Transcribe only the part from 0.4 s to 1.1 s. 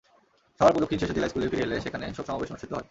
শহর প্রদক্ষিণ